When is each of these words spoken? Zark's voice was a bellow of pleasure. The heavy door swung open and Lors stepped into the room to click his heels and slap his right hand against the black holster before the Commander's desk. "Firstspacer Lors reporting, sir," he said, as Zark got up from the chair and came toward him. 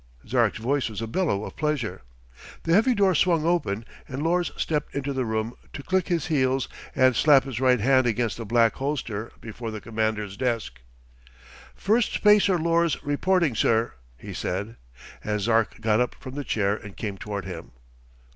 Zark's 0.27 0.57
voice 0.57 0.89
was 0.89 0.99
a 0.99 1.05
bellow 1.05 1.43
of 1.45 1.55
pleasure. 1.55 2.01
The 2.63 2.73
heavy 2.73 2.95
door 2.95 3.13
swung 3.13 3.45
open 3.45 3.85
and 4.07 4.23
Lors 4.23 4.51
stepped 4.57 4.95
into 4.95 5.13
the 5.13 5.25
room 5.25 5.53
to 5.73 5.83
click 5.83 6.07
his 6.07 6.25
heels 6.25 6.67
and 6.95 7.15
slap 7.15 7.43
his 7.43 7.59
right 7.61 7.79
hand 7.79 8.07
against 8.07 8.37
the 8.37 8.43
black 8.47 8.73
holster 8.73 9.31
before 9.41 9.69
the 9.69 9.79
Commander's 9.79 10.35
desk. 10.37 10.79
"Firstspacer 11.75 12.57
Lors 12.57 12.97
reporting, 13.03 13.53
sir," 13.53 13.93
he 14.17 14.33
said, 14.33 14.75
as 15.23 15.43
Zark 15.43 15.79
got 15.81 15.99
up 16.01 16.15
from 16.15 16.33
the 16.33 16.43
chair 16.43 16.75
and 16.75 16.97
came 16.97 17.19
toward 17.19 17.45
him. 17.45 17.69